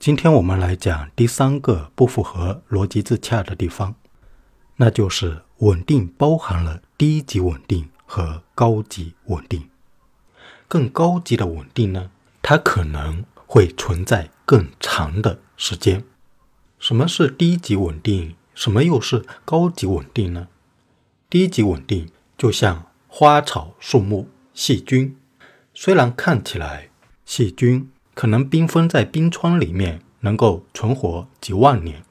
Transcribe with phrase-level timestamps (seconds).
[0.00, 3.94] 今天我们来讲第三个不符合逻辑自洽的地方，
[4.76, 9.68] 那就是稳定包含了低级稳定和高级稳定。
[10.66, 12.10] 更高级的稳定呢，
[12.40, 16.02] 它可能会存在更长的时间。
[16.78, 18.36] 什么是低级稳定？
[18.54, 20.48] 什么又是高级稳定呢？
[21.28, 25.18] 低级稳定就像花草树木、细菌，
[25.74, 26.88] 虽然看起来
[27.26, 27.90] 细菌。
[28.14, 32.02] 可能冰封在冰川里面，能够存活几万年，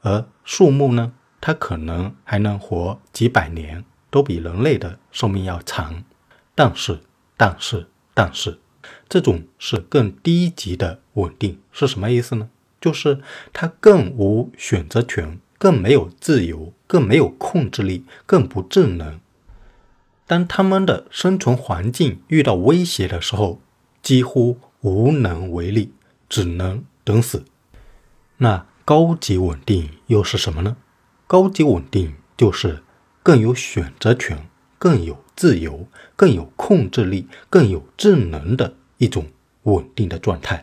[0.00, 6.02] 而树木呢，它可能还能活几百年，都比人类的寿命要长。
[6.54, 7.00] 但是，
[7.36, 8.58] 但是，但是，
[9.08, 12.48] 这种是更低级的稳定是什么意思呢？
[12.80, 13.20] 就是
[13.52, 19.20] 它更无选择权，更没有自由，更没有控制力，更不智能。
[20.26, 23.60] 当它们的生存环境遇到威胁的时候，
[24.02, 24.58] 几乎。
[24.80, 25.92] 无能为力，
[26.28, 27.44] 只能等死。
[28.38, 30.76] 那高级稳定又是什么呢？
[31.26, 32.82] 高级稳定就是
[33.22, 39.26] 更有选择权、更有自由、更有控制力、更有智能的一种
[39.64, 40.62] 稳定的状态。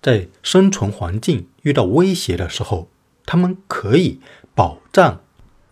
[0.00, 2.88] 在生存环境遇到威胁的时候，
[3.26, 4.20] 他们可以
[4.54, 5.20] 保障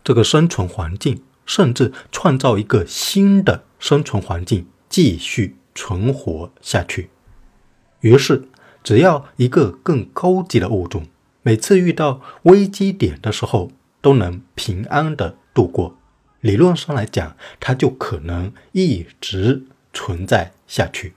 [0.03, 7.09] 这个生存环境，甚至创造一个新的生存环境，继续存活下去。
[8.01, 8.43] 于是，
[8.81, 11.05] 只要一个更高级的物种，
[11.43, 15.97] 每次遇到危机点的时候都能平安的度过，
[16.39, 21.13] 理论上来讲，它就可能一直存在下去。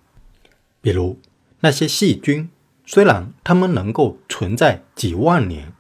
[0.81, 1.21] 比如
[1.61, 2.51] 那些细菌，
[2.85, 5.73] 虽然它们能够存在几万年，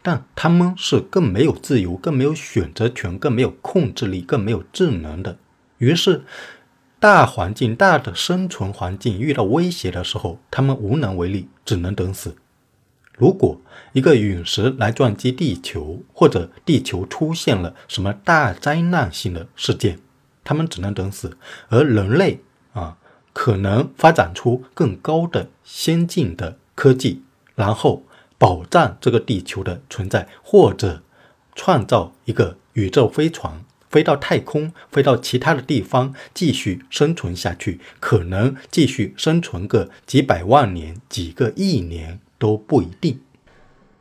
[0.00, 5.38] 但它们是更没有自由、更没有选择权、更没有控制力、更没有智能的。
[5.78, 6.22] 于是。
[6.98, 12.36] 大环境、大的生存环境遇到威胁的时候，他们无能为力，只能等死。
[13.18, 13.60] 如果
[13.92, 19.98] 一个陨石来撞击地球，或者地球出现了什么大灾难性的事件，
[20.42, 21.36] 他们只能等死。
[21.68, 22.40] 而人类
[22.72, 22.96] 啊，
[23.32, 27.22] 可能发展出更高的先进的科技，
[27.54, 28.04] 然后
[28.38, 31.02] 保障这个地球的存在，或者
[31.54, 33.62] 创造一个宇宙飞船。
[33.96, 43.20] 飞到太空，飞到其他的地方继续生存下去，可能继续生存个几百万年、几个亿年都不一定。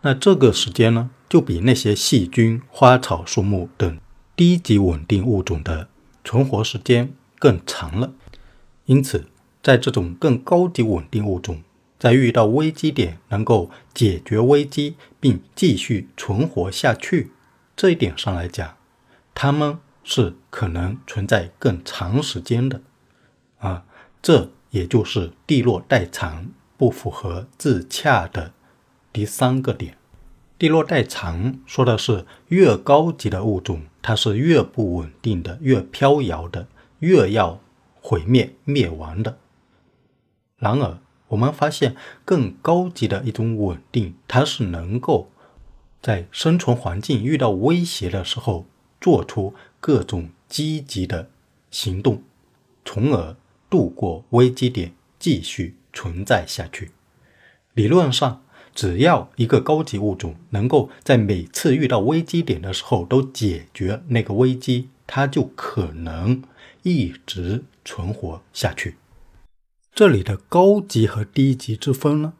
[0.01, 3.97] 那这个时间呢，就比那些细菌、花草树木等
[4.35, 5.88] 低级稳定物种的
[6.25, 8.11] 存活时间更长了。
[8.88, 9.28] 因此，
[9.63, 11.63] 在这种更高级稳定物种
[11.97, 17.31] 在遇到危机点能够解决危机并继续存活下去
[17.78, 18.75] 这一点上来讲。
[19.34, 22.79] 它们是可能存在更长时间的，
[23.57, 23.83] 啊，
[24.21, 28.53] 这也就是地落代偿不符合自洽的
[29.11, 29.97] 第三个点。
[30.59, 36.67] 地落代偿说的是越高级的物种，它是越不稳定的，越飘摇的，
[36.99, 37.59] 越要
[37.99, 39.39] 毁灭灭亡的。
[40.57, 40.99] 然而，
[41.29, 45.31] 我们发现更高级的一种稳定，它是能够
[45.99, 48.67] 在生存环境遇到威胁的时候。
[49.05, 51.29] 做出各种积极的
[51.69, 52.23] 行动，
[52.83, 53.35] 从而
[53.69, 56.89] 度过危机点，继续存在下去。
[57.75, 58.41] 理论上，
[58.73, 66.41] 只要一个高级物种能够在每次遇到危机点的时候都解决那个危机，它就可能
[66.81, 68.95] 一直存活下去。
[69.93, 72.33] 这里的高级和低级之分呢，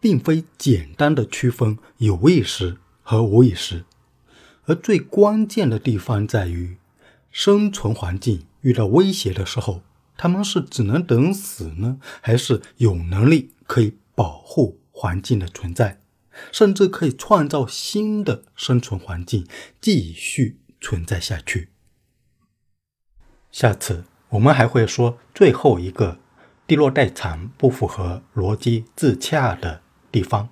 [0.00, 3.84] 并非简单的区分有意识和无意识。
[4.68, 6.76] 而最关键的地方在于，
[7.30, 9.80] 生存环境遇到威胁的时候，
[10.14, 16.00] 他们是只能等死呢，还是有能力可以保护环境的存在，
[16.52, 19.46] 甚至可以创造新的生存环境，
[19.80, 21.70] 继续存在下去？
[23.50, 26.18] 下次我们还会说最后一个
[26.66, 29.80] 地落代偿不符合逻辑自洽的
[30.12, 30.50] 地方。